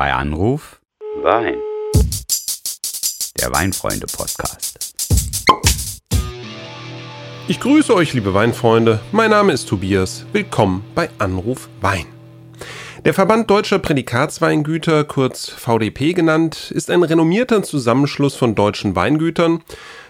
[0.00, 0.80] Bei Anruf
[1.22, 1.56] Wein.
[3.38, 4.94] der Weinfreunde-Podcast.
[7.48, 9.00] Ich grüße euch, liebe Weinfreunde.
[9.12, 10.24] Mein Name ist Tobias.
[10.32, 12.06] Willkommen bei Anruf Wein.
[13.04, 19.62] Der Verband Deutscher Prädikatsweingüter, kurz VDP genannt, ist ein renommierter Zusammenschluss von deutschen Weingütern,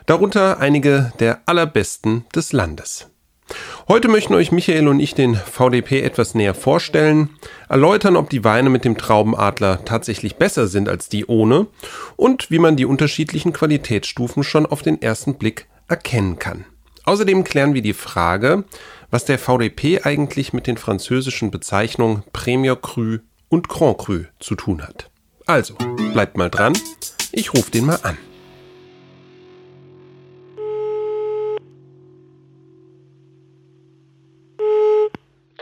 [0.06, 3.09] darunter einige der allerbesten des Landes.
[3.88, 7.30] Heute möchten euch Michael und ich den VDP etwas näher vorstellen,
[7.68, 11.66] erläutern, ob die Weine mit dem Traubenadler tatsächlich besser sind als die ohne
[12.16, 16.64] und wie man die unterschiedlichen Qualitätsstufen schon auf den ersten Blick erkennen kann.
[17.04, 18.64] Außerdem klären wir die Frage,
[19.10, 24.82] was der VDP eigentlich mit den französischen Bezeichnungen Premier Cru und Grand Cru zu tun
[24.82, 25.10] hat.
[25.46, 25.74] Also,
[26.12, 26.74] bleibt mal dran,
[27.32, 28.16] ich rufe den mal an.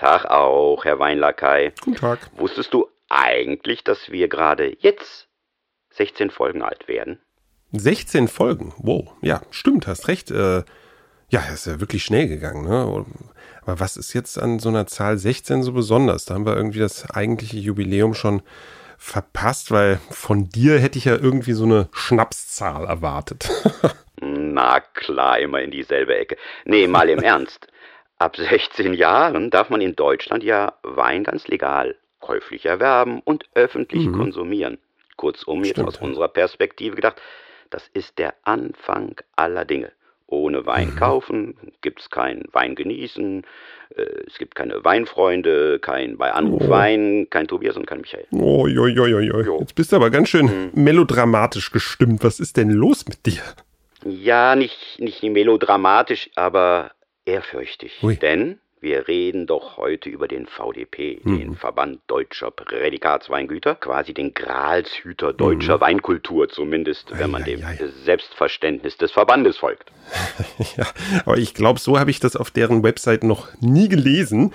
[0.09, 1.75] Tag auch, Herr Weinlakai.
[1.85, 2.31] Guten Tag.
[2.35, 5.29] Wusstest du eigentlich, dass wir gerade jetzt
[5.91, 7.21] 16 Folgen alt werden?
[7.73, 10.31] 16 Folgen, wow, ja, stimmt, hast recht.
[10.31, 10.63] Äh,
[11.29, 13.05] ja, ist ja wirklich schnell gegangen, ne?
[13.61, 16.25] Aber was ist jetzt an so einer Zahl 16 so besonders?
[16.25, 18.41] Da haben wir irgendwie das eigentliche Jubiläum schon
[18.97, 23.51] verpasst, weil von dir hätte ich ja irgendwie so eine Schnapszahl erwartet.
[24.23, 26.39] Na klar, immer in dieselbe Ecke.
[26.65, 27.69] Nee, mal im Ernst.
[28.19, 34.11] Ab 16 Jahren darf man in Deutschland ja Wein ganz legal käuflich erwerben und öffentlich
[34.13, 34.79] konsumieren.
[35.17, 37.21] Kurzum, jetzt Stimmt, aus unserer Perspektive gedacht,
[37.71, 39.93] das ist der Anfang aller Dinge.
[40.27, 43.45] Ohne Wein kaufen gibt's kein Wein genießen,
[43.97, 46.71] äh, es gibt keine Weinfreunde, kein bei Anruf Oh.
[46.71, 48.27] Wein, kein Tobias und kein Michael.
[48.33, 49.43] Oh, joi, joi, joi.
[49.43, 49.61] Jo.
[49.61, 52.25] Jetzt bist du aber ganz schön melodramatisch gestimmt.
[52.25, 53.43] Was ist denn los mit dir?
[54.05, 56.91] Ja, nicht, nicht melodramatisch, aber
[57.29, 57.99] ehrfürchtig.
[58.03, 58.17] Ui.
[58.17, 61.39] Denn wir reden doch heute über den VDP, Mhm.
[61.39, 67.93] den Verband Deutscher Prädikatsweingüter, quasi den Gralshüter deutscher Weinkultur, zumindest wenn man dem Mhm.
[68.05, 69.91] Selbstverständnis des Verbandes folgt.
[70.77, 70.87] Ja,
[71.25, 74.53] aber ich glaube, so habe ich das auf deren Website noch nie gelesen.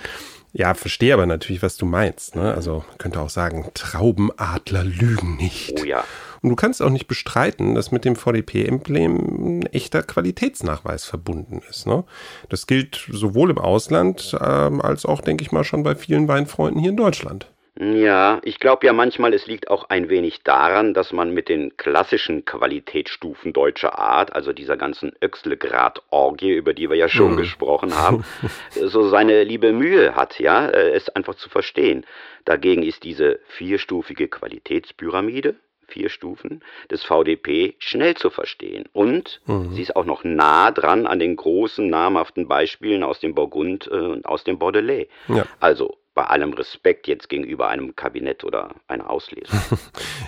[0.52, 2.36] Ja, verstehe aber natürlich, was du meinst.
[2.36, 2.54] Ne?
[2.54, 5.80] Also könnte auch sagen, Traubenadler lügen nicht.
[5.80, 6.04] Oh ja.
[6.44, 11.86] Und du kannst auch nicht bestreiten, dass mit dem VDP-Emblem ein echter Qualitätsnachweis verbunden ist.
[11.86, 12.04] Ne?
[12.50, 16.82] Das gilt sowohl im Ausland ähm, als auch, denke ich mal, schon bei vielen Weinfreunden
[16.82, 17.46] hier in Deutschland.
[17.80, 21.78] Ja, ich glaube ja manchmal, es liegt auch ein wenig daran, dass man mit den
[21.78, 28.22] klassischen Qualitätsstufen deutscher Art, also dieser ganzen Öxlegrad-Orgie, über die wir ja schon gesprochen haben,
[28.70, 32.04] so seine liebe Mühe hat, ja, äh, es einfach zu verstehen.
[32.44, 35.56] Dagegen ist diese vierstufige Qualitätspyramide,
[35.94, 36.60] vier Stufen,
[36.90, 38.84] des VDP schnell zu verstehen.
[38.92, 39.40] Und
[39.70, 43.94] sie ist auch noch nah dran an den großen, namhaften Beispielen aus dem Burgund äh,
[43.94, 45.06] und aus dem Bordelais.
[45.28, 45.46] Ja.
[45.60, 49.58] Also bei allem Respekt jetzt gegenüber einem Kabinett oder einer Auslesung.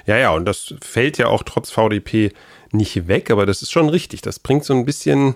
[0.07, 2.31] Ja, ja, und das fällt ja auch trotz VDP
[2.73, 4.23] nicht weg, aber das ist schon richtig.
[4.23, 5.35] Das bringt so ein bisschen,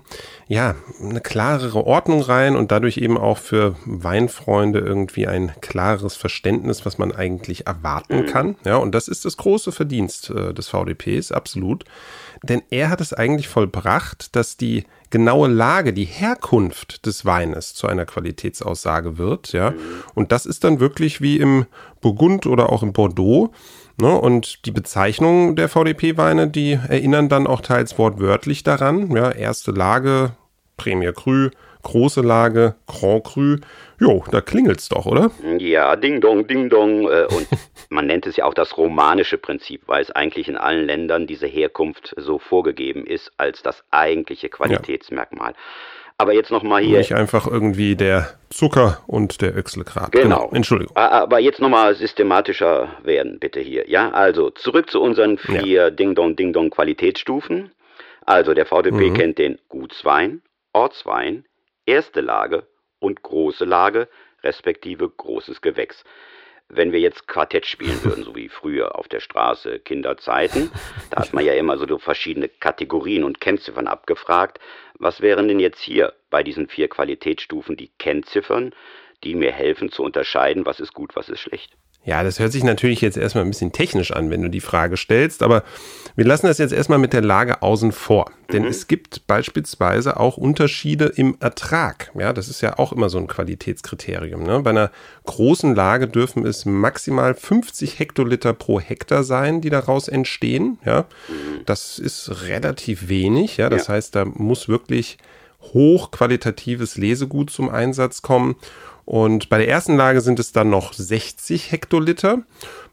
[0.49, 6.85] ja, eine klarere Ordnung rein und dadurch eben auch für Weinfreunde irgendwie ein klareres Verständnis,
[6.85, 8.57] was man eigentlich erwarten kann.
[8.65, 11.85] Ja, und das ist das große Verdienst äh, des VDPs, absolut.
[12.43, 17.87] Denn er hat es eigentlich vollbracht, dass die genaue Lage, die Herkunft des Weines zu
[17.87, 19.75] einer Qualitätsaussage wird, ja.
[20.15, 21.67] Und das ist dann wirklich wie im
[22.01, 23.53] Burgund oder auch im Bordeaux.
[24.01, 24.19] Ne?
[24.19, 29.15] Und die Bezeichnungen der VDP-Weine, die erinnern dann auch teils wortwörtlich daran.
[29.15, 30.33] Ja, erste Lage,
[30.77, 31.51] Premier Cru,
[31.83, 33.57] große Lage, Grand Cru.
[33.99, 35.31] Jo, da klingelt's doch, oder?
[35.59, 37.05] ja, Ding Dong, Ding Dong.
[37.05, 37.47] Äh, und
[37.91, 41.47] man nennt es ja auch das romanische Prinzip, weil es eigentlich in allen Ländern diese
[41.47, 45.55] Herkunft so vorgegeben ist als das eigentliche Qualitätsmerkmal.
[46.21, 46.99] Aber jetzt nochmal hier.
[46.99, 50.13] Nicht einfach irgendwie der Zucker und der Öxlegrad.
[50.13, 50.51] Genau.
[50.53, 50.97] Entschuldigung.
[50.97, 53.89] A- Aber jetzt nochmal systematischer werden, bitte hier.
[53.89, 57.71] Ja, also zurück zu unseren vier Ding-Dong-Ding-Dong Qualitätsstufen.
[58.27, 60.43] Also der VDP kennt den Gutswein,
[60.73, 61.45] Ortswein,
[61.87, 62.65] erste Lage
[62.99, 64.09] und große Lage,
[64.45, 66.05] respektive großes Gewächs.
[66.73, 70.71] Wenn wir jetzt Quartett spielen würden, so wie früher auf der Straße Kinderzeiten,
[71.11, 74.61] da hat man ja immer so verschiedene Kategorien und Kennziffern abgefragt.
[74.99, 78.75] Was wären denn jetzt hier bei diesen vier Qualitätsstufen die Kennziffern,
[79.25, 81.77] die mir helfen zu unterscheiden, was ist gut, was ist schlecht?
[82.03, 84.97] Ja, das hört sich natürlich jetzt erstmal ein bisschen technisch an, wenn du die Frage
[84.97, 85.63] stellst, aber
[86.17, 88.31] wir lassen das jetzt erstmal mit der Lage außen vor.
[88.53, 92.11] Denn es gibt beispielsweise auch Unterschiede im Ertrag.
[92.19, 94.43] Ja, das ist ja auch immer so ein Qualitätskriterium.
[94.43, 94.61] Ne?
[94.61, 94.91] Bei einer
[95.27, 100.79] großen Lage dürfen es maximal 50 Hektoliter pro Hektar sein, die daraus entstehen.
[100.87, 101.05] Ja,
[101.67, 103.59] das ist relativ wenig.
[103.59, 103.95] Ja, das Ja.
[103.95, 105.19] heißt, da muss wirklich
[105.75, 108.57] hochqualitatives Lesegut zum Einsatz kommen.
[109.11, 112.43] Und bei der ersten Lage sind es dann noch 60 Hektoliter.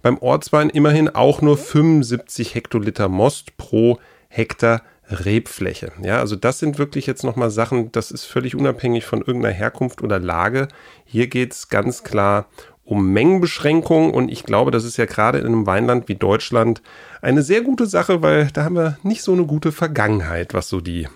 [0.01, 4.81] Beim Ortswein immerhin auch nur 75 Hektoliter Most pro Hektar
[5.11, 5.91] Rebfläche.
[6.01, 10.01] Ja, also das sind wirklich jetzt nochmal Sachen, das ist völlig unabhängig von irgendeiner Herkunft
[10.01, 10.69] oder Lage.
[11.05, 12.47] Hier geht es ganz klar
[12.83, 16.81] um Mengenbeschränkungen und ich glaube, das ist ja gerade in einem Weinland wie Deutschland
[17.21, 20.81] eine sehr gute Sache, weil da haben wir nicht so eine gute Vergangenheit, was so
[20.81, 21.07] die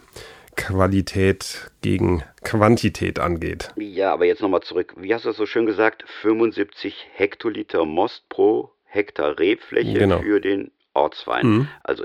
[0.61, 3.71] Qualität gegen Quantität angeht.
[3.77, 4.93] Ja, aber jetzt nochmal zurück.
[4.97, 6.03] Wie hast du das so schön gesagt?
[6.21, 10.19] 75 Hektoliter Most pro Hektar Rebfläche genau.
[10.21, 11.47] für den Ortswein.
[11.47, 11.67] Mhm.
[11.83, 12.03] Also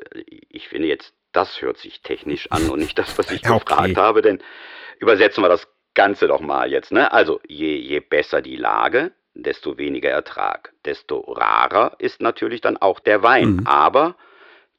[0.48, 3.90] ich finde jetzt, das hört sich technisch an und nicht das, was ich ja, gefragt
[3.90, 3.96] okay.
[3.96, 4.38] habe, denn
[5.00, 6.92] übersetzen wir das Ganze doch mal jetzt.
[6.92, 7.12] Ne?
[7.12, 10.72] Also je, je besser die Lage, desto weniger Ertrag.
[10.84, 13.56] Desto rarer ist natürlich dann auch der Wein.
[13.56, 13.66] Mhm.
[13.66, 14.16] Aber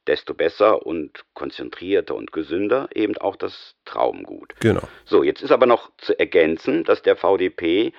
[0.08, 4.54] desto besser und konzentrierter und gesünder eben auch das Traubengut.
[4.60, 4.82] Genau.
[5.04, 7.92] So, jetzt ist aber noch zu ergänzen, dass der VDP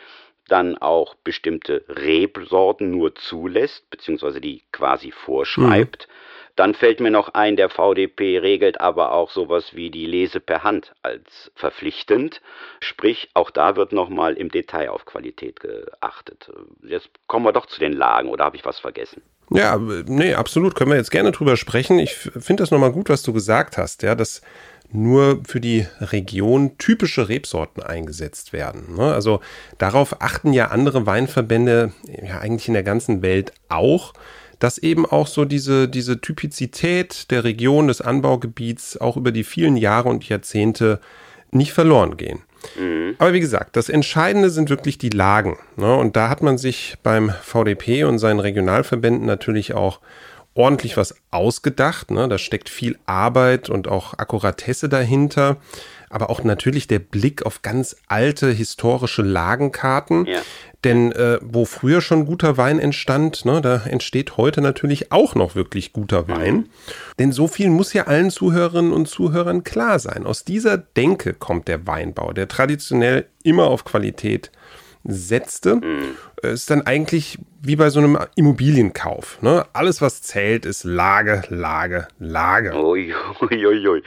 [0.47, 6.07] dann auch bestimmte Rebsorten nur zulässt, beziehungsweise die quasi vorschreibt.
[6.07, 6.13] Mhm.
[6.55, 10.63] Dann fällt mir noch ein, der VDP regelt aber auch sowas wie die Lese per
[10.63, 12.41] Hand als verpflichtend.
[12.81, 16.51] Sprich, auch da wird nochmal im Detail auf Qualität geachtet.
[16.83, 19.21] Jetzt kommen wir doch zu den Lagen, oder habe ich was vergessen?
[19.51, 20.75] Ja, nee, absolut.
[20.75, 21.99] Können wir jetzt gerne drüber sprechen.
[21.99, 24.41] Ich finde das nochmal gut, was du gesagt hast, ja, dass
[24.91, 28.95] nur für die Region typische Rebsorten eingesetzt werden.
[28.95, 29.13] Ne?
[29.13, 29.39] Also
[29.77, 31.93] darauf achten ja andere Weinverbände
[32.23, 34.13] ja eigentlich in der ganzen Welt auch,
[34.57, 39.77] dass eben auch so diese, diese Typizität der Region, des Anbaugebiets auch über die vielen
[39.77, 40.99] Jahre und Jahrzehnte
[41.51, 42.41] nicht verloren gehen.
[42.77, 43.15] Mhm.
[43.17, 45.57] Aber wie gesagt, das Entscheidende sind wirklich die Lagen.
[45.75, 45.95] Ne?
[45.95, 49.99] Und da hat man sich beim VDP und seinen Regionalverbänden natürlich auch
[50.53, 52.11] ordentlich was ausgedacht.
[52.11, 52.27] Ne?
[52.27, 55.57] Da steckt viel Arbeit und auch Akkuratesse dahinter.
[56.09, 60.25] Aber auch natürlich der Blick auf ganz alte historische Lagenkarten.
[60.25, 60.41] Ja.
[60.83, 65.55] Denn äh, wo früher schon guter Wein entstand, ne, da entsteht heute natürlich auch noch
[65.55, 66.69] wirklich guter Wein.
[67.19, 70.25] Denn so viel muss ja allen Zuhörerinnen und Zuhörern klar sein.
[70.25, 74.51] Aus dieser Denke kommt der Weinbau, der traditionell immer auf Qualität
[75.03, 76.15] setzte, mhm.
[76.43, 79.41] ist dann eigentlich wie bei so einem Immobilienkauf.
[79.41, 79.65] Ne?
[79.73, 82.73] Alles, was zählt, ist Lage, Lage, Lage.
[82.73, 84.03] Uiuiui,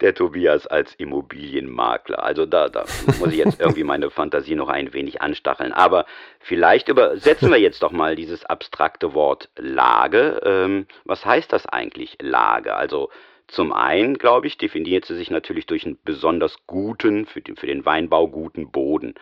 [0.00, 2.22] der Tobias als Immobilienmakler.
[2.22, 2.84] Also da, da
[3.18, 5.72] muss ich jetzt irgendwie meine Fantasie noch ein wenig anstacheln.
[5.72, 6.04] Aber
[6.40, 10.40] vielleicht übersetzen wir jetzt doch mal dieses abstrakte Wort Lage.
[10.44, 12.74] Ähm, was heißt das eigentlich, Lage?
[12.74, 13.10] Also
[13.50, 17.66] zum einen, glaube ich, definiert sie sich natürlich durch einen besonders guten, für den, für
[17.66, 19.14] den Weinbau guten Boden.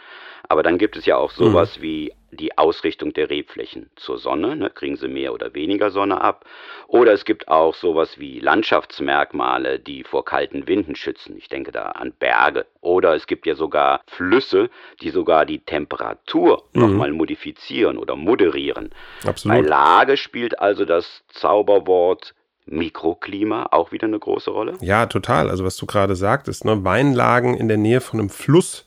[0.49, 1.83] Aber dann gibt es ja auch sowas mhm.
[1.83, 6.45] wie die Ausrichtung der Rebflächen zur Sonne, ne, kriegen sie mehr oder weniger Sonne ab.
[6.87, 11.37] Oder es gibt auch sowas wie Landschaftsmerkmale, die vor kalten Winden schützen.
[11.39, 12.67] Ich denke da an Berge.
[12.81, 14.71] Oder es gibt ja sogar Flüsse,
[15.01, 16.81] die sogar die Temperatur mhm.
[16.81, 18.91] nochmal modifizieren oder moderieren.
[19.27, 19.57] Absolut.
[19.57, 22.35] Bei Lage spielt also das Zauberwort
[22.71, 24.75] Mikroklima auch wieder eine große Rolle?
[24.81, 25.49] Ja, total.
[25.51, 26.85] Also was du gerade sagtest, ne?
[26.85, 28.87] Weinlagen in der Nähe von einem Fluss,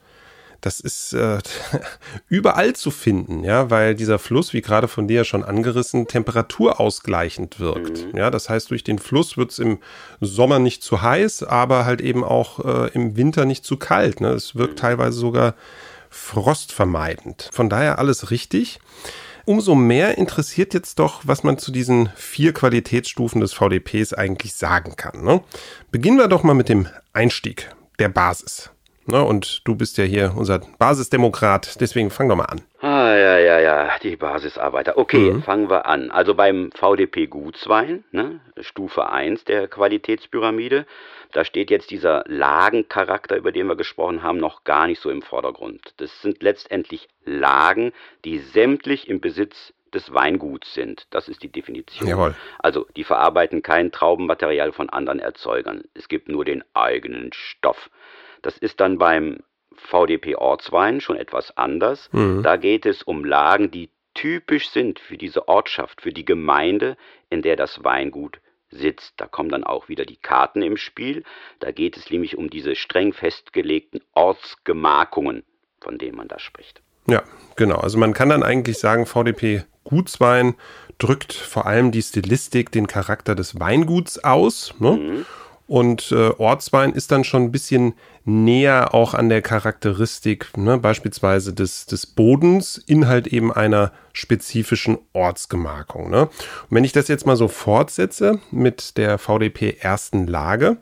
[0.62, 1.40] das ist äh,
[2.30, 8.14] überall zu finden, ja, weil dieser Fluss, wie gerade von dir schon angerissen, temperaturausgleichend wirkt.
[8.14, 8.18] Mhm.
[8.18, 9.80] Ja, das heißt, durch den Fluss wird es im
[10.20, 14.22] Sommer nicht zu heiß, aber halt eben auch äh, im Winter nicht zu kalt.
[14.22, 14.30] Ne?
[14.30, 14.82] Es wirkt mhm.
[14.82, 15.56] teilweise sogar
[16.10, 17.50] frostvermeidend.
[17.52, 18.80] Von daher alles richtig.
[19.46, 24.96] Umso mehr interessiert jetzt doch, was man zu diesen vier Qualitätsstufen des VDPs eigentlich sagen
[24.96, 25.24] kann.
[25.24, 25.42] Ne?
[25.90, 28.70] Beginnen wir doch mal mit dem Einstieg, der Basis.
[29.12, 29.24] Ne?
[29.24, 32.62] Und du bist ja hier unser Basisdemokrat, deswegen fang doch mal an.
[32.80, 34.98] Ah, ja, ja, ja, die Basisarbeiter.
[34.98, 35.44] Okay, mhm.
[35.44, 36.10] fangen wir an.
[36.10, 40.86] Also beim VDP Gutswein, ne, Stufe 1 der Qualitätspyramide,
[41.32, 45.22] da steht jetzt dieser Lagencharakter, über den wir gesprochen haben, noch gar nicht so im
[45.22, 45.94] Vordergrund.
[45.98, 47.94] Das sind letztendlich Lagen,
[48.26, 51.06] die sämtlich im Besitz des Weinguts sind.
[51.10, 52.08] Das ist die Definition.
[52.08, 52.36] Jawohl.
[52.60, 55.84] Also die verarbeiten kein Traubenmaterial von anderen Erzeugern.
[55.94, 57.90] Es gibt nur den eigenen Stoff.
[58.42, 59.40] Das ist dann beim
[59.76, 62.10] VDP Ortswein schon etwas anders.
[62.12, 62.44] Mhm.
[62.44, 66.98] Da geht es um Lagen, die typisch sind für diese Ortschaft, für die Gemeinde,
[67.30, 69.14] in der das Weingut sitzt.
[69.18, 71.24] Da kommen dann auch wieder die Karten im Spiel.
[71.60, 75.44] Da geht es nämlich um diese streng festgelegten Ortsgemarkungen,
[75.80, 76.82] von denen man da spricht.
[77.08, 77.24] Ja,
[77.56, 77.78] genau.
[77.78, 80.56] Also man kann dann eigentlich sagen, VDP Gutswein
[81.00, 84.74] drückt vor allem die Stilistik, den Charakter des Weinguts aus.
[84.80, 84.92] Ne?
[84.92, 85.26] Mhm.
[85.72, 87.94] Und äh, Ortswein ist dann schon ein bisschen
[88.26, 96.10] näher auch an der Charakteristik, ne, beispielsweise des, des Bodens, Inhalt eben einer spezifischen Ortsgemarkung.
[96.10, 96.24] Ne?
[96.24, 96.32] Und
[96.72, 100.76] wenn ich das jetzt mal so fortsetze mit der VDP ersten Lage,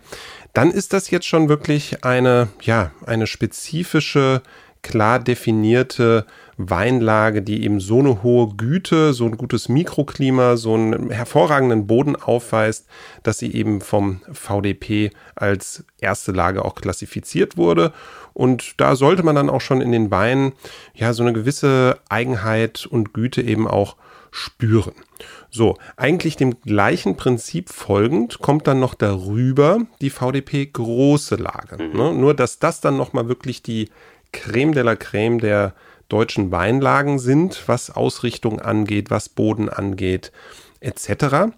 [0.53, 4.41] dann ist das jetzt schon wirklich eine, ja, eine spezifische
[4.81, 6.25] klar definierte
[6.57, 12.15] Weinlage, die eben so eine hohe Güte, so ein gutes Mikroklima, so einen hervorragenden Boden
[12.15, 12.88] aufweist,
[13.24, 17.93] dass sie eben vom VDP als erste Lage auch klassifiziert wurde.
[18.33, 20.53] Und da sollte man dann auch schon in den Weinen
[20.93, 23.95] ja so eine gewisse Eigenheit und Güte eben auch
[24.31, 24.93] spüren.
[25.50, 31.81] So, eigentlich dem gleichen Prinzip folgend kommt dann noch darüber die VDP große Lage.
[31.81, 31.98] Mhm.
[31.98, 32.13] Ne?
[32.13, 33.89] Nur, dass das dann nochmal wirklich die
[34.31, 35.74] Creme de la Creme der
[36.07, 40.31] deutschen Weinlagen sind, was Ausrichtung angeht, was Boden angeht,
[40.81, 41.53] etc.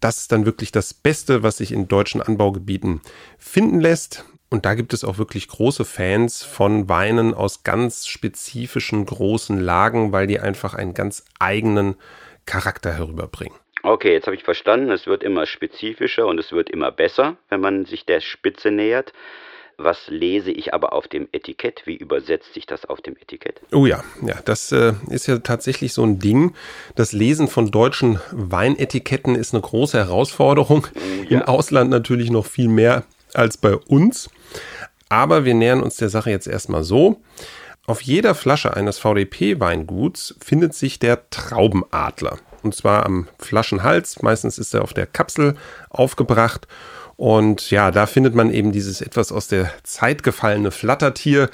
[0.00, 3.00] Das ist dann wirklich das Beste, was sich in deutschen Anbaugebieten
[3.38, 4.24] finden lässt.
[4.50, 10.12] Und da gibt es auch wirklich große Fans von Weinen aus ganz spezifischen großen Lagen,
[10.12, 11.96] weil die einfach einen ganz eigenen
[12.46, 13.58] Charakter herüberbringen.
[13.82, 17.60] Okay, jetzt habe ich verstanden, es wird immer spezifischer und es wird immer besser, wenn
[17.60, 19.12] man sich der Spitze nähert.
[19.76, 21.82] Was lese ich aber auf dem Etikett?
[21.84, 23.60] Wie übersetzt sich das auf dem Etikett?
[23.72, 26.54] Oh ja, ja, das äh, ist ja tatsächlich so ein Ding.
[26.94, 30.86] Das Lesen von deutschen Weinetiketten ist eine große Herausforderung.
[30.94, 31.40] Oh, ja.
[31.40, 33.04] Im Ausland natürlich noch viel mehr
[33.34, 34.30] als bei uns.
[35.08, 37.20] Aber wir nähern uns der Sache jetzt erstmal so.
[37.86, 42.38] Auf jeder Flasche eines VDP-Weinguts findet sich der Traubenadler.
[42.62, 44.22] Und zwar am Flaschenhals.
[44.22, 45.56] Meistens ist er auf der Kapsel
[45.90, 46.66] aufgebracht.
[47.16, 51.50] Und ja, da findet man eben dieses etwas aus der Zeit gefallene Flattertier,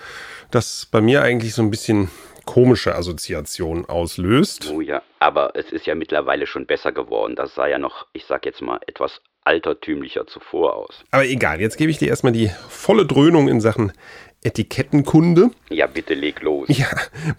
[0.50, 2.10] das bei mir eigentlich so ein bisschen
[2.46, 4.72] komische Assoziationen auslöst.
[4.74, 7.36] Oh ja, aber es ist ja mittlerweile schon besser geworden.
[7.36, 11.04] Das sah ja noch, ich sag jetzt mal, etwas altertümlicher zuvor aus.
[11.10, 13.92] Aber egal, jetzt gebe ich dir erstmal die volle Dröhnung in Sachen
[14.42, 15.50] Etikettenkunde.
[15.68, 16.68] Ja, bitte leg los.
[16.68, 16.88] Ja,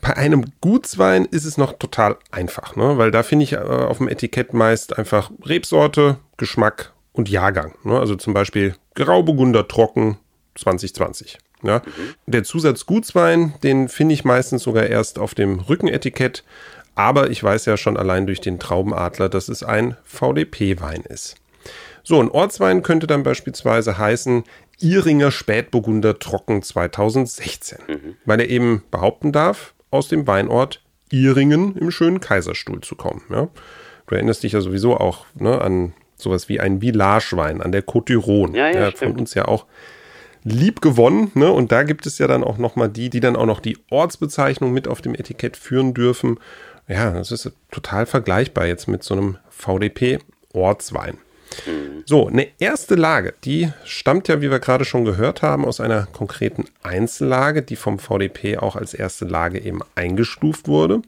[0.01, 2.97] bei einem Gutswein ist es noch total einfach, ne?
[2.97, 7.75] weil da finde ich äh, auf dem Etikett meist einfach Rebsorte, Geschmack und Jahrgang.
[7.83, 7.99] Ne?
[7.99, 10.17] Also zum Beispiel Grauburgunder Trocken
[10.55, 11.37] 2020.
[11.63, 11.79] Ja?
[11.79, 12.15] Mhm.
[12.25, 16.43] Der Zusatz Gutswein, den finde ich meistens sogar erst auf dem Rückenetikett.
[16.95, 21.35] Aber ich weiß ja schon allein durch den Traubenadler, dass es ein VDP-Wein ist.
[22.03, 24.43] So, ein Ortswein könnte dann beispielsweise heißen
[24.79, 28.15] Iringer Spätburgunder Trocken 2016, mhm.
[28.25, 33.21] weil er eben behaupten darf, aus dem Weinort Iringen im schönen Kaiserstuhl zu kommen.
[33.29, 33.49] Ja?
[34.07, 38.13] Du erinnerst dich ja sowieso auch ne, an sowas wie ein Villagewein an der Côte
[38.13, 38.55] d'Iron.
[38.55, 39.65] Ja, ja, der von uns ja auch
[40.43, 41.31] lieb gewonnen.
[41.35, 41.51] Ne?
[41.51, 44.73] Und da gibt es ja dann auch nochmal die, die dann auch noch die Ortsbezeichnung
[44.73, 46.39] mit auf dem Etikett führen dürfen.
[46.87, 51.17] Ja, das ist total vergleichbar jetzt mit so einem VDP-Ortswein.
[51.65, 52.03] Mhm.
[52.05, 56.07] So, eine erste Lage, die stammt ja, wie wir gerade schon gehört haben, aus einer
[56.07, 61.01] konkreten Einzellage, die vom VDP auch als erste Lage eben eingestuft wurde.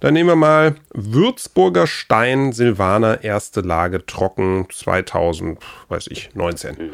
[0.00, 6.76] Dann nehmen wir mal Würzburger Stein Silvaner erste Lage trocken 2000, weiß ich, 19.
[6.76, 6.88] Mhm.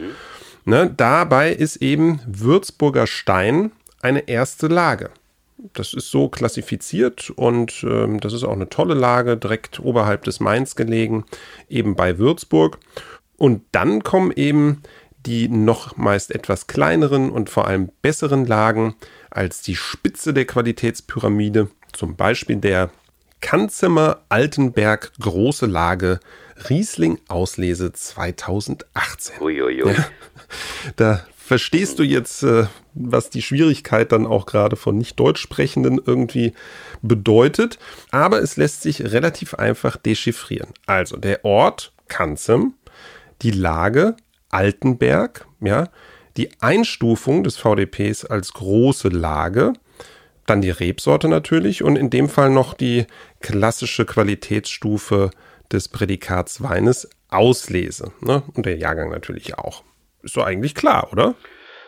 [0.64, 3.70] Ne, dabei ist eben Würzburger Stein
[4.02, 5.10] eine erste Lage.
[5.74, 10.40] Das ist so klassifiziert und ähm, das ist auch eine tolle Lage, direkt oberhalb des
[10.40, 11.24] Mainz gelegen,
[11.68, 12.78] eben bei Würzburg.
[13.36, 14.82] Und dann kommen eben
[15.26, 18.94] die noch meist etwas kleineren und vor allem besseren Lagen
[19.30, 22.90] als die Spitze der Qualitätspyramide, zum Beispiel der
[23.40, 26.20] Kanzimmer Altenberg Große Lage
[26.70, 29.40] Riesling Auslese 2018.
[29.40, 29.92] Uiuiui.
[29.92, 30.06] Ja,
[30.96, 36.00] da verstehst du jetzt, äh, was die Schwierigkeit dann auch gerade von nicht deutsch sprechenden
[36.04, 36.52] irgendwie
[37.02, 37.78] bedeutet,
[38.10, 40.70] aber es lässt sich relativ einfach dechiffrieren.
[40.86, 42.74] Also der Ort Kanzem,
[43.42, 44.16] die Lage
[44.50, 45.88] Altenberg, ja,
[46.36, 49.72] die Einstufung des VDPs als große Lage,
[50.46, 53.06] dann die Rebsorte natürlich und in dem Fall noch die
[53.40, 55.30] klassische Qualitätsstufe
[55.72, 58.12] des Prädikats Weines Auslese.
[58.20, 58.42] Ne?
[58.54, 59.82] Und der Jahrgang natürlich auch.
[60.26, 61.36] Ist doch eigentlich klar, oder?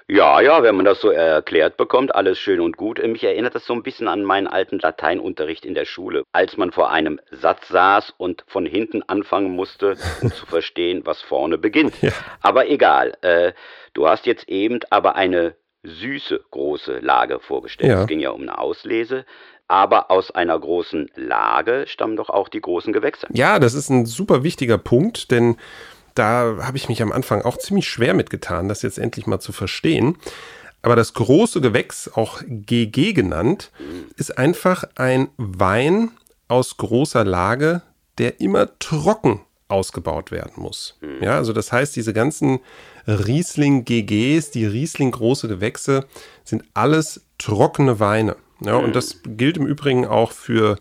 [0.06, 3.02] Ja, ja, wenn man das so erklärt bekommt, alles schön und gut.
[3.04, 6.70] Mich erinnert das so ein bisschen an meinen alten Lateinunterricht in der Schule, als man
[6.70, 12.00] vor einem Satz saß und von hinten anfangen musste, um zu verstehen, was vorne beginnt.
[12.00, 12.12] Ja.
[12.40, 13.52] Aber egal, äh,
[13.92, 17.90] du hast jetzt eben aber eine süße große Lage vorgestellt.
[17.90, 18.00] Ja.
[18.02, 19.26] Es ging ja um eine Auslese.
[19.66, 23.26] Aber aus einer großen Lage stammen doch auch die großen Gewächse.
[23.32, 25.58] Ja, das ist ein super wichtiger Punkt, denn
[26.18, 29.52] da habe ich mich am Anfang auch ziemlich schwer mitgetan, das jetzt endlich mal zu
[29.52, 30.16] verstehen.
[30.82, 33.70] Aber das große Gewächs, auch GG genannt,
[34.16, 36.10] ist einfach ein Wein
[36.46, 37.82] aus großer Lage,
[38.18, 40.96] der immer trocken ausgebaut werden muss.
[41.00, 41.22] Mhm.
[41.22, 42.60] Ja, also das heißt, diese ganzen
[43.06, 46.06] Riesling GGs, die Riesling große Gewächse,
[46.44, 48.36] sind alles trockene Weine.
[48.60, 50.78] Ja, und das gilt im Übrigen auch für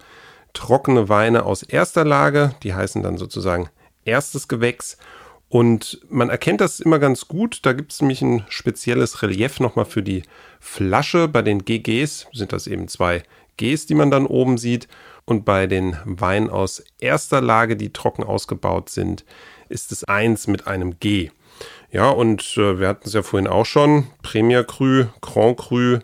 [0.54, 2.56] trockene Weine aus erster Lage.
[2.64, 3.70] Die heißen dann sozusagen
[4.06, 4.98] erstes Gewächs.
[5.50, 7.60] Und man erkennt das immer ganz gut.
[7.64, 10.24] Da gibt es nämlich ein spezielles Relief nochmal für die
[10.60, 11.28] Flasche.
[11.28, 13.24] Bei den GGs sind das eben zwei
[13.58, 14.88] Gs, die man dann oben sieht.
[15.26, 19.26] Und bei den Weinen aus erster Lage, die trocken ausgebaut sind,
[19.70, 21.32] ist es eins mit einem G.
[21.92, 24.08] Ja, und äh, wir hatten es ja vorhin auch schon.
[24.22, 26.00] Premier Cru, Grand Cru,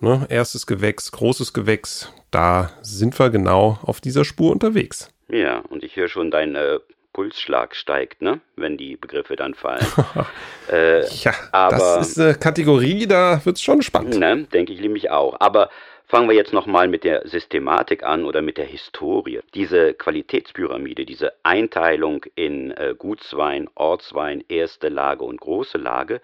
[0.00, 2.12] ne, erstes Gewächs, großes Gewächs.
[2.30, 5.10] Da sind wir genau auf dieser Spur unterwegs.
[5.28, 6.78] Ja, und ich höre schon dein äh,
[7.14, 8.40] Pulsschlag steigt, ne?
[8.56, 9.86] wenn die Begriffe dann fallen.
[10.70, 14.18] äh, ja, aber, das ist eine Kategorie, da wird es schon spannend.
[14.18, 15.40] Ne, denke ich nämlich auch.
[15.40, 15.70] Aber
[16.06, 19.40] fangen wir jetzt nochmal mit der Systematik an oder mit der Historie.
[19.54, 26.20] Diese Qualitätspyramide, diese Einteilung in äh, Gutswein, Ortswein, erste Lage und große Lage,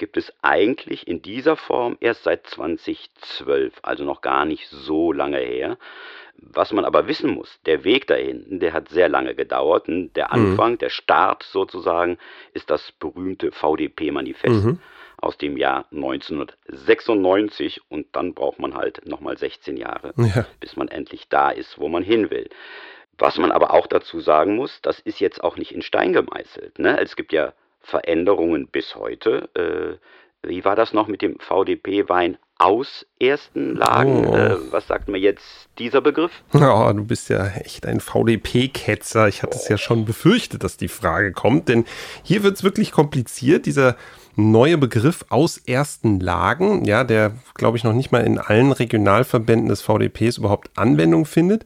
[0.00, 5.36] gibt es eigentlich in dieser Form erst seit 2012, also noch gar nicht so lange
[5.36, 5.76] her.
[6.36, 9.88] Was man aber wissen muss, der Weg dahin, der hat sehr lange gedauert.
[9.88, 10.32] Der mhm.
[10.32, 10.78] Anfang, mhm.
[10.78, 12.16] der Start sozusagen,
[12.54, 14.80] ist das berühmte VDP-Manifest mhm.
[15.18, 20.46] aus dem Jahr 1996 und dann braucht man halt nochmal 16 Jahre, ja.
[20.60, 22.48] bis man endlich da ist, wo man hin will.
[23.18, 26.78] Was man aber auch dazu sagen muss, das ist jetzt auch nicht in Stein gemeißelt.
[26.78, 26.98] Ne?
[26.98, 29.48] Es gibt ja Veränderungen bis heute.
[29.54, 34.26] Äh, wie war das noch mit dem VDP-Wein aus ersten Lagen.
[34.26, 34.36] Oh.
[34.36, 36.30] Äh, was sagt mir jetzt dieser Begriff?
[36.52, 39.28] Oh, du bist ja echt ein VDP-Ketzer.
[39.28, 41.86] Ich hatte es ja schon befürchtet, dass die Frage kommt, denn
[42.22, 43.64] hier wird es wirklich kompliziert.
[43.64, 43.96] Dieser
[44.36, 49.68] neue Begriff aus ersten Lagen, ja, der, glaube ich, noch nicht mal in allen Regionalverbänden
[49.68, 51.64] des VDPs überhaupt Anwendung findet.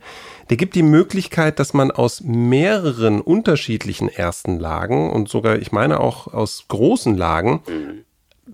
[0.50, 6.00] Der gibt die Möglichkeit, dass man aus mehreren unterschiedlichen ersten Lagen und sogar, ich meine
[6.00, 7.62] auch aus großen Lagen.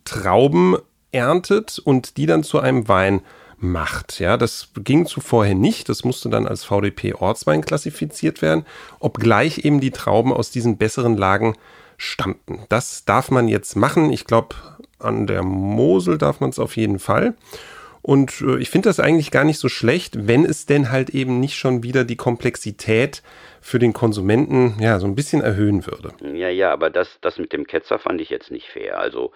[0.05, 0.77] Trauben
[1.13, 3.23] erntet und die dann zu einem Wein
[3.59, 4.21] macht.
[4.21, 5.89] Ja, das ging zuvor nicht.
[5.89, 8.65] Das musste dann als VDP-Ortswein klassifiziert werden,
[8.99, 11.55] obgleich eben die Trauben aus diesen besseren Lagen
[12.01, 12.65] stammten.
[12.71, 14.11] Das darf man jetzt machen.
[14.11, 14.57] Ich glaube,
[14.99, 17.35] an der Mosel darf man es auf jeden Fall.
[18.03, 21.39] Und äh, ich finde das eigentlich gar nicht so schlecht, wenn es denn halt eben
[21.39, 23.23] nicht schon wieder die Komplexität
[23.61, 26.15] für den Konsumenten ja so ein bisschen erhöhen würde.
[26.35, 28.99] Ja, ja, aber das, das mit dem Ketzer fand ich jetzt nicht fair.
[28.99, 29.33] Also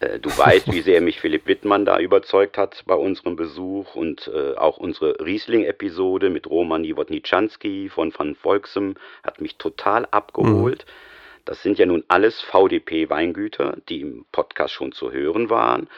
[0.00, 4.28] äh, du weißt, wie sehr mich Philipp Wittmann da überzeugt hat bei unserem Besuch und
[4.34, 10.84] äh, auch unsere Riesling-Episode mit Roman Niewodniczanski von Van Volksem hat mich total abgeholt.
[10.84, 11.07] Mhm.
[11.48, 15.88] Das sind ja nun alles VDP-Weingüter, die im Podcast schon zu hören waren.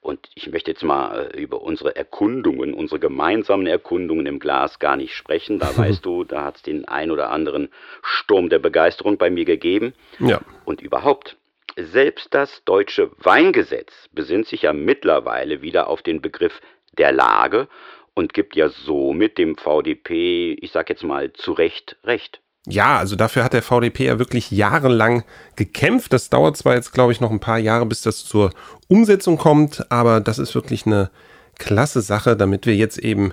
[0.00, 4.96] Und ich möchte jetzt mal äh, über unsere Erkundungen, unsere gemeinsamen Erkundungen im Glas gar
[4.96, 5.60] nicht sprechen.
[5.60, 7.68] Da weißt du, da hat es den ein oder anderen
[8.02, 9.94] Sturm der Begeisterung bei mir gegeben.
[10.18, 10.40] Ja.
[10.64, 11.36] Und überhaupt,
[11.76, 16.60] selbst das deutsche Weingesetz besinnt sich ja mittlerweile wieder auf den Begriff
[16.98, 17.68] der Lage
[18.14, 22.40] und gibt ja somit dem VDP, ich sag jetzt mal, zu Recht Recht.
[22.68, 25.24] Ja, also dafür hat der VDP ja wirklich jahrelang
[25.54, 26.12] gekämpft.
[26.12, 28.50] Das dauert zwar jetzt, glaube ich, noch ein paar Jahre, bis das zur
[28.88, 31.10] Umsetzung kommt, aber das ist wirklich eine
[31.58, 33.32] klasse Sache, damit wir jetzt eben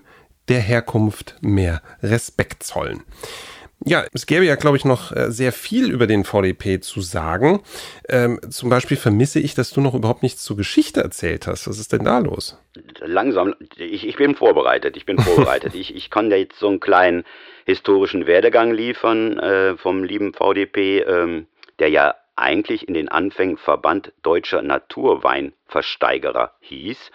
[0.50, 3.04] der Herkunft mehr Respekt zollen.
[3.86, 7.62] Ja, es gäbe ja, glaube ich, noch äh, sehr viel über den VDP zu sagen.
[8.08, 11.68] Ähm, zum Beispiel vermisse ich, dass du noch überhaupt nichts zur Geschichte erzählt hast.
[11.68, 12.58] Was ist denn da los?
[13.00, 15.76] Langsam, ich, ich bin vorbereitet, ich bin vorbereitet.
[15.76, 17.26] ich, ich kann ja jetzt so einen kleinen
[17.66, 21.48] historischen Werdegang liefern äh, vom lieben VDP, ähm,
[21.80, 27.12] der ja eigentlich in den Anfängen Verband Deutscher Naturweinversteigerer hieß.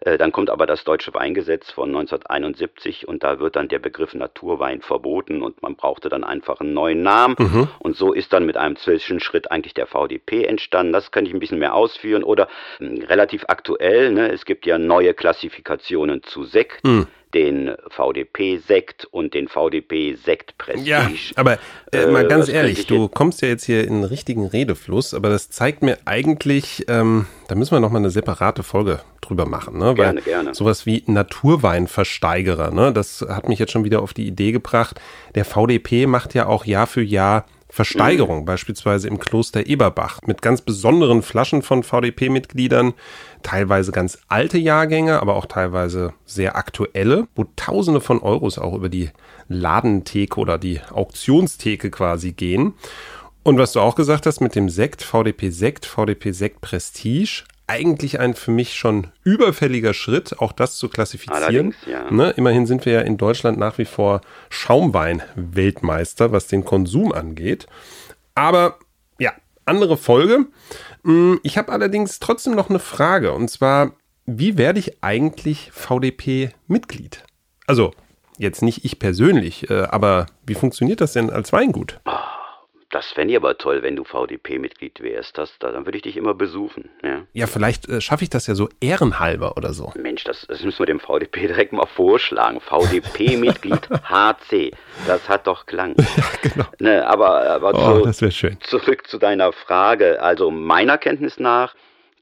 [0.00, 4.14] Äh, dann kommt aber das deutsche Weingesetz von 1971 und da wird dann der Begriff
[4.14, 7.36] Naturwein verboten und man brauchte dann einfach einen neuen Namen.
[7.38, 7.68] Mhm.
[7.78, 10.92] Und so ist dann mit einem Zwischenschritt eigentlich der VDP entstanden.
[10.92, 12.24] Das kann ich ein bisschen mehr ausführen.
[12.24, 16.84] Oder mh, hm, relativ aktuell, ne, es gibt ja neue Klassifikationen zu Sekt.
[16.84, 20.88] Mhm den VDP-Sekt und den VDP-Sekt-Prestige.
[20.88, 21.58] Ja, aber
[21.92, 25.28] äh, mal äh, ganz ehrlich, du kommst ja jetzt hier in einen richtigen Redefluss, aber
[25.28, 29.76] das zeigt mir eigentlich, ähm, da müssen wir nochmal eine separate Folge drüber machen.
[29.76, 29.94] Ne?
[29.94, 30.54] Gerne, Weil gerne.
[30.54, 32.90] Sowas wie Naturweinversteigerer, ne?
[32.90, 34.98] das hat mich jetzt schon wieder auf die Idee gebracht.
[35.34, 38.44] Der VDP macht ja auch Jahr für Jahr Versteigerung, mhm.
[38.44, 42.94] beispielsweise im Kloster Eberbach, mit ganz besonderen Flaschen von VDP-Mitgliedern,
[43.42, 48.88] teilweise ganz alte Jahrgänge, aber auch teilweise sehr aktuelle, wo Tausende von Euros auch über
[48.88, 49.10] die
[49.48, 52.74] Ladentheke oder die Auktionstheke quasi gehen.
[53.42, 58.20] Und was du auch gesagt hast mit dem Sekt, VDP Sekt, VDP Sekt Prestige, eigentlich
[58.20, 61.74] ein für mich schon überfälliger Schritt, auch das zu klassifizieren.
[61.86, 62.10] Ja.
[62.10, 67.66] Ne, immerhin sind wir ja in Deutschland nach wie vor Schaumwein-Weltmeister, was den Konsum angeht.
[68.34, 68.78] Aber
[69.18, 69.32] ja,
[69.64, 70.46] andere Folge.
[71.04, 73.92] Hm, ich habe allerdings trotzdem noch eine Frage und zwar,
[74.26, 77.24] wie werde ich eigentlich VDP-Mitglied?
[77.66, 77.92] Also,
[78.38, 82.00] jetzt nicht ich persönlich, äh, aber wie funktioniert das denn als Weingut?
[82.04, 82.35] Oh
[82.96, 85.36] Das fände ich aber toll, wenn du VDP-Mitglied wärst.
[85.36, 86.88] Das, dann würde ich dich immer besuchen.
[87.02, 89.92] Ja, ja vielleicht äh, schaffe ich das ja so ehrenhalber oder so.
[89.96, 92.58] Mensch, das, das müssen wir dem VDP direkt mal vorschlagen.
[92.58, 94.70] VDP-Mitglied HC.
[95.06, 95.94] Das hat doch Klang.
[96.16, 96.64] Ja, genau.
[96.78, 98.56] Ne, aber aber oh, zu, das schön.
[98.60, 100.22] zurück zu deiner Frage.
[100.22, 101.74] Also meiner Kenntnis nach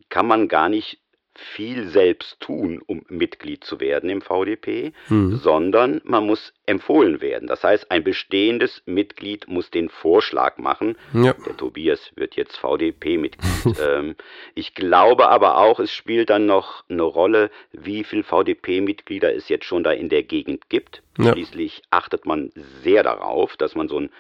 [0.08, 0.98] kann man gar nicht
[1.38, 5.36] viel selbst tun, um Mitglied zu werden im VDP, mhm.
[5.36, 7.48] sondern man muss empfohlen werden.
[7.48, 10.96] Das heißt, ein bestehendes Mitglied muss den Vorschlag machen.
[11.12, 11.34] Ja.
[11.46, 13.78] Der Tobias wird jetzt VDP-Mitglied.
[13.80, 14.16] ähm,
[14.54, 19.64] ich glaube aber auch, es spielt dann noch eine Rolle, wie viele VDP-Mitglieder es jetzt
[19.64, 21.02] schon da in der Gegend gibt.
[21.18, 21.32] Ja.
[21.32, 22.50] Schließlich achtet man
[22.82, 24.10] sehr darauf, dass man so ein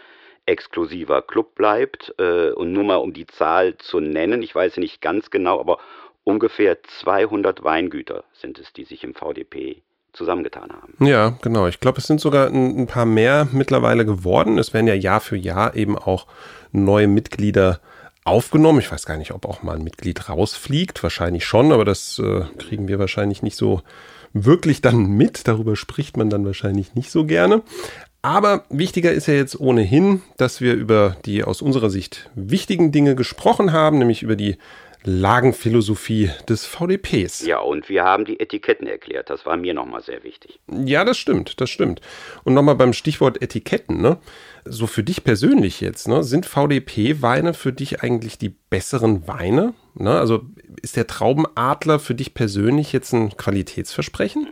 [0.46, 2.14] exklusiver Club bleibt.
[2.18, 5.78] Äh, und nur mal um die Zahl zu nennen, ich weiß nicht ganz genau, aber
[6.24, 9.82] ungefähr 200 Weingüter sind es, die sich im VDP
[10.12, 10.94] zusammengetan haben.
[11.04, 11.66] Ja, genau.
[11.66, 14.58] Ich glaube, es sind sogar ein, ein, paar mehr mittlerweile geworden.
[14.58, 16.26] Es werden ja Jahr für Jahr eben auch
[16.72, 17.80] neue Mitglieder
[18.24, 18.78] aufgenommen.
[18.78, 21.02] Ich weiß gar nicht, ob auch mal ein Mitglied rausfliegt.
[21.02, 23.82] Wahrscheinlich schon, aber das äh, kriegen wir wahrscheinlich nicht so
[24.32, 25.46] wirklich dann mit.
[25.46, 27.62] Darüber spricht man dann wahrscheinlich nicht so gerne.
[28.22, 33.16] Aber wichtiger ist ja jetzt ohnehin, dass wir über die aus unserer Sicht wichtigen Dinge
[33.16, 34.56] gesprochen haben, nämlich über die
[35.04, 37.44] Lagenphilosophie des VDPs.
[37.46, 39.28] Ja, und wir haben die Etiketten erklärt.
[39.28, 40.60] Das war mir nochmal sehr wichtig.
[40.66, 42.00] Ja, das stimmt, das stimmt.
[42.44, 44.18] Und nochmal beim Stichwort Etiketten, ne?
[44.64, 46.24] So für dich persönlich jetzt, ne?
[46.24, 49.74] Sind VDP-Weine für dich eigentlich die besseren Weine?
[49.94, 50.18] Ne?
[50.18, 50.42] Also
[50.82, 54.48] ist der Traubenadler für dich persönlich jetzt ein Qualitätsversprechen?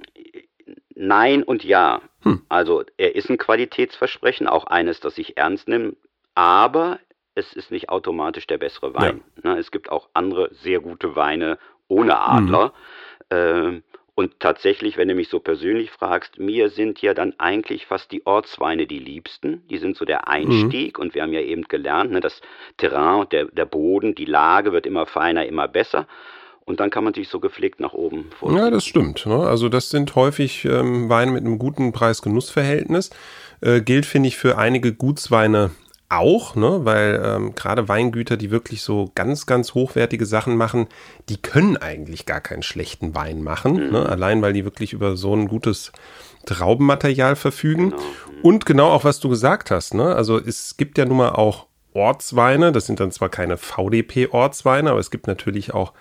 [0.94, 2.02] Nein und ja.
[2.22, 2.42] Hm.
[2.48, 5.94] Also er ist ein Qualitätsversprechen, auch eines, das ich ernst nehme.
[6.34, 7.00] Aber
[7.34, 9.22] es ist nicht automatisch der bessere Wein.
[9.42, 9.54] Ja.
[9.54, 12.68] Ne, es gibt auch andere sehr gute Weine ohne Adler.
[13.30, 13.36] Mhm.
[13.36, 13.82] Ähm,
[14.14, 18.26] und tatsächlich, wenn du mich so persönlich fragst, mir sind ja dann eigentlich fast die
[18.26, 19.66] Ortsweine die liebsten.
[19.68, 21.02] Die sind so der Einstieg mhm.
[21.02, 22.42] und wir haben ja eben gelernt, ne, das
[22.76, 26.06] Terrain, der, der Boden, die Lage wird immer feiner, immer besser.
[26.64, 28.64] Und dann kann man sich so gepflegt nach oben vorstellen.
[28.64, 29.26] Ja, das stimmt.
[29.26, 29.34] Ne?
[29.34, 33.10] Also das sind häufig ähm, Weine mit einem guten Preis-Genuss-Verhältnis.
[33.60, 35.72] Äh, gilt, finde ich, für einige Gutsweine
[36.12, 40.86] auch, ne, weil ähm, gerade Weingüter, die wirklich so ganz, ganz hochwertige Sachen machen,
[41.28, 43.92] die können eigentlich gar keinen schlechten Wein machen, ne, mhm.
[43.92, 45.92] ne, allein weil die wirklich über so ein gutes
[46.46, 47.90] Traubenmaterial verfügen.
[47.90, 48.02] Genau.
[48.42, 51.66] Und genau auch, was du gesagt hast, ne, also es gibt ja nun mal auch
[51.94, 55.92] Ortsweine, das sind dann zwar keine VDP-Ortsweine, aber es gibt natürlich auch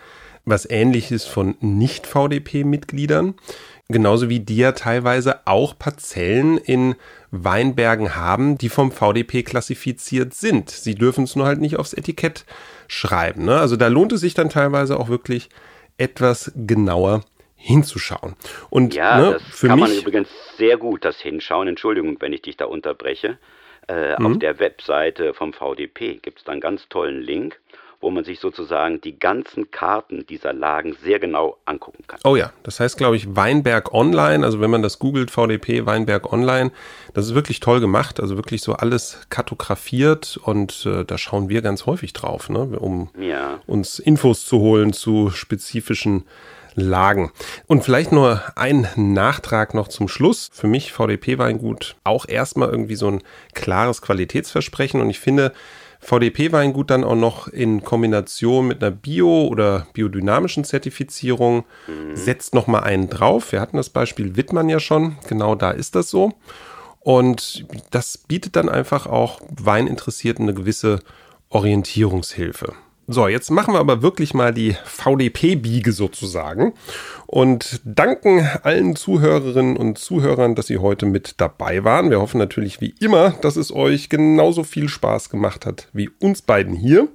[0.45, 3.35] was ähnliches von Nicht-VDP-Mitgliedern.
[3.89, 6.95] Genauso wie die ja teilweise auch Parzellen in
[7.31, 10.69] Weinbergen haben, die vom VDP klassifiziert sind.
[10.69, 12.45] Sie dürfen es nur halt nicht aufs Etikett
[12.87, 13.45] schreiben.
[13.45, 13.59] Ne?
[13.59, 15.49] Also da lohnt es sich dann teilweise auch wirklich
[15.97, 17.21] etwas genauer
[17.55, 18.35] hinzuschauen.
[18.69, 21.67] Und ja, ne, das für kann mich, man übrigens sehr gut das hinschauen.
[21.67, 23.37] Entschuldigung, wenn ich dich da unterbreche.
[23.87, 24.25] Äh, mhm.
[24.25, 27.59] Auf der Webseite vom VDP gibt es da einen ganz tollen Link
[28.01, 32.19] wo man sich sozusagen die ganzen Karten dieser Lagen sehr genau angucken kann.
[32.23, 34.43] Oh ja, das heißt, glaube ich, Weinberg Online.
[34.43, 36.71] Also wenn man das googelt, VDP Weinberg Online,
[37.13, 38.19] das ist wirklich toll gemacht.
[38.19, 43.09] Also wirklich so alles kartografiert und äh, da schauen wir ganz häufig drauf, ne, um
[43.19, 43.59] ja.
[43.67, 46.25] uns Infos zu holen zu spezifischen
[46.75, 47.31] Lagen.
[47.67, 50.49] Und vielleicht nur ein Nachtrag noch zum Schluss.
[50.53, 55.53] Für mich VDP-Weingut auch erstmal irgendwie so ein klares Qualitätsversprechen und ich finde,
[56.01, 62.15] VDP-Weingut dann auch noch in Kombination mit einer Bio- oder biodynamischen Zertifizierung mhm.
[62.15, 63.51] setzt nochmal einen drauf.
[63.51, 65.17] Wir hatten das Beispiel Wittmann ja schon.
[65.27, 66.33] Genau da ist das so.
[66.99, 70.99] Und das bietet dann einfach auch Weininteressierten eine gewisse
[71.49, 72.73] Orientierungshilfe.
[73.13, 76.73] So, jetzt machen wir aber wirklich mal die VDP-Biege sozusagen
[77.27, 82.09] und danken allen Zuhörerinnen und Zuhörern, dass sie heute mit dabei waren.
[82.09, 86.41] Wir hoffen natürlich wie immer, dass es euch genauso viel Spaß gemacht hat wie uns
[86.41, 87.09] beiden hier.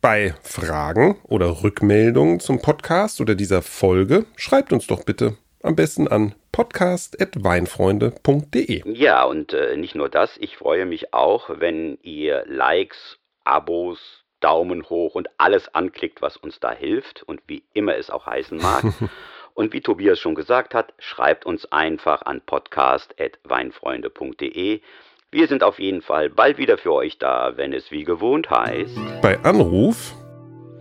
[0.00, 6.08] Bei Fragen oder Rückmeldungen zum Podcast oder dieser Folge schreibt uns doch bitte am besten
[6.08, 8.90] an podcast.weinfreunde.de.
[8.90, 14.90] Ja, und äh, nicht nur das, ich freue mich auch, wenn ihr Likes, Abos, Daumen
[14.90, 18.84] hoch und alles anklickt, was uns da hilft und wie immer es auch heißen mag.
[19.54, 24.82] und wie Tobias schon gesagt hat, schreibt uns einfach an podcast.weinfreunde.de.
[25.30, 28.98] Wir sind auf jeden Fall bald wieder für euch da, wenn es wie gewohnt heißt.
[29.22, 30.12] Bei Anruf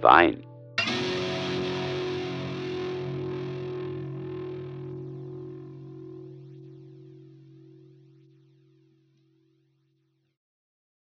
[0.01, 0.50] Wein.